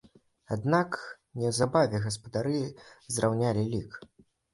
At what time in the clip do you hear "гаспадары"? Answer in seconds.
2.05-2.61